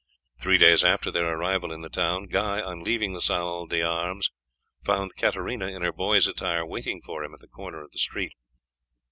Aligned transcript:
Three 0.39 0.57
days 0.57 0.83
after 0.83 1.11
their 1.11 1.27
arrival 1.37 1.71
in 1.71 1.81
the 1.81 1.87
town 1.89 2.25
Guy, 2.25 2.59
on 2.59 2.83
leaving 2.83 3.13
the 3.13 3.21
salle 3.21 3.67
d'armes, 3.67 4.31
found 4.83 5.15
Katarina 5.15 5.67
in 5.67 5.83
her 5.83 5.93
boy's 5.93 6.25
attire 6.27 6.65
waiting 6.65 7.03
for 7.05 7.23
him 7.23 7.35
at 7.35 7.39
the 7.39 7.47
corner 7.47 7.83
of 7.83 7.91
the 7.91 7.99
street. 7.99 8.33